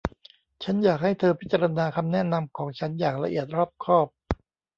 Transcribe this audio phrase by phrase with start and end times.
[0.63, 4.07] ฉันอยากให้เธอพิจารณาคำแนะนำของฉันอย่างละเอียดรอบคอบ